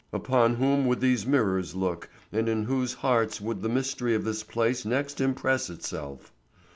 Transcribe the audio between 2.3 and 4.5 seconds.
and in whose hearts would the mystery of this